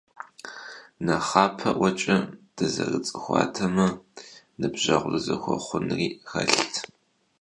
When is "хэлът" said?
6.29-6.73